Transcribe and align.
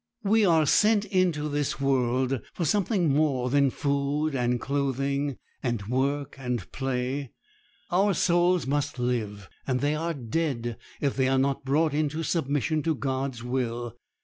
We 0.23 0.47
are 0.47 0.65
sent 0.65 1.05
into 1.05 1.47
this 1.47 1.79
world 1.79 2.41
for 2.55 2.65
something 2.65 3.13
more 3.13 3.51
than 3.51 3.69
food 3.69 4.33
and 4.33 4.59
clothing, 4.59 5.37
and 5.61 5.85
work 5.85 6.33
and 6.39 6.71
play. 6.71 7.33
Our 7.91 8.15
souls 8.15 8.65
must 8.65 8.97
live, 8.97 9.47
and 9.67 9.79
they 9.79 9.93
are 9.93 10.15
dead 10.15 10.79
if 11.01 11.15
they 11.15 11.27
are 11.27 11.37
not 11.37 11.63
brought 11.65 11.93
into 11.93 12.23
submission 12.23 12.81
to 12.81 12.95
God's 12.95 13.43
will. 13.43 13.95